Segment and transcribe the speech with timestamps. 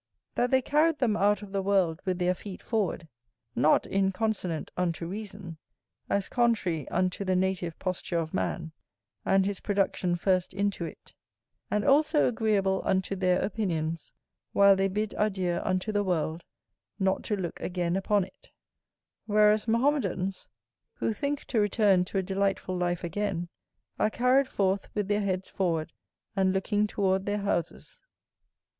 [0.33, 3.07] That they carried them out of the world with their feet forward,
[3.55, 5.59] not inconsonant unto reason,
[6.09, 8.71] as contrary unto the native posture of man,
[9.27, 11.13] and his production first into it;
[11.69, 14.11] and also agreeable unto their opinions,
[14.53, 16.45] while they bid adieu unto the world,
[16.97, 18.49] not to look again upon it;
[19.27, 20.49] whereas Mahometans
[20.93, 23.49] who think to return to a delightful life again,
[23.99, 25.93] are carried forth with their heads forward,
[26.35, 28.01] and looking toward their houses.